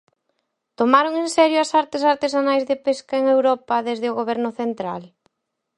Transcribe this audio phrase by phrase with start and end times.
[0.79, 5.03] ¿Tomaron en serio as artes artesanais de pesca en Europa desde o Goberno central?